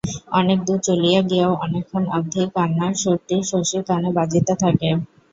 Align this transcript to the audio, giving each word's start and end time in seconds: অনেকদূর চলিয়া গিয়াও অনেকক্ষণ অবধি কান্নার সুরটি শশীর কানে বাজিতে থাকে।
অনেকদূর 0.33 0.79
চলিয়া 0.87 1.19
গিয়াও 1.23 1.53
অনেকক্ষণ 1.65 2.03
অবধি 2.15 2.43
কান্নার 2.55 2.93
সুরটি 3.01 3.37
শশীর 3.51 3.81
কানে 3.89 4.09
বাজিতে 4.17 4.53
থাকে। 4.63 4.89